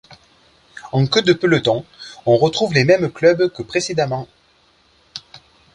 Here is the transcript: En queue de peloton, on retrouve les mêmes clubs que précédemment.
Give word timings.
En 0.93 1.05
queue 1.05 1.21
de 1.21 1.31
peloton, 1.33 1.85
on 2.25 2.35
retrouve 2.37 2.73
les 2.73 2.85
mêmes 2.85 3.11
clubs 3.11 3.49
que 3.49 3.61
précédemment. 3.61 4.27